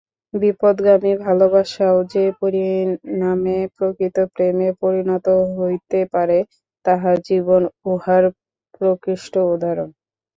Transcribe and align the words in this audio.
বিপথগামী 0.33 1.11
ভালবাসাও 1.23 1.97
যে 2.13 2.23
পরিণামে 2.39 3.57
প্রকৃত 3.75 4.17
প্রেমে 4.33 4.69
পরিণত 4.81 5.27
হইতে 5.55 5.99
পারে 6.13 6.37
তাঁহার 6.85 7.17
জীবন 7.27 7.61
উহার 7.91 8.23
প্রকৃষ্ট 8.75 9.33
উদাহরণ। 9.53 9.89